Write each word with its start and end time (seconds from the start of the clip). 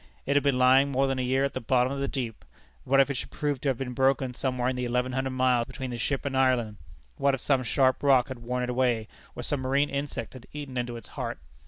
It 0.25 0.35
had 0.35 0.41
been 0.41 0.57
lying 0.57 0.89
more 0.91 1.05
than 1.05 1.19
a 1.19 1.21
year 1.21 1.45
at 1.45 1.53
the 1.53 1.61
bottom 1.61 1.93
of 1.93 1.99
the 1.99 2.07
deep. 2.07 2.43
What 2.85 2.99
if 2.99 3.11
it 3.11 3.17
should 3.17 3.29
prove 3.29 3.61
to 3.61 3.69
have 3.69 3.77
been 3.77 3.93
broken 3.93 4.33
somewhere 4.33 4.67
in 4.67 4.75
the 4.75 4.83
eleven 4.83 5.11
hundred 5.11 5.29
miles 5.29 5.67
between 5.67 5.91
the 5.91 5.99
ship 5.99 6.25
and 6.25 6.35
Ireland? 6.35 6.77
What 7.17 7.35
if 7.35 7.39
some 7.41 7.61
sharp 7.61 8.01
rock 8.01 8.29
had 8.29 8.39
worn 8.39 8.63
it 8.63 8.69
away, 8.71 9.07
or 9.35 9.43
some 9.43 9.59
marine 9.61 9.91
insect 9.91 10.33
had 10.33 10.47
eaten 10.53 10.75
into 10.75 10.97
its 10.97 11.09
heart? 11.09 11.37